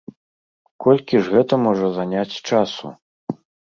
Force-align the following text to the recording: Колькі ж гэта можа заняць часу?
Колькі 0.85 1.21
ж 1.27 1.35
гэта 1.35 1.53
можа 1.69 1.93
заняць 2.01 2.39
часу? 2.51 2.85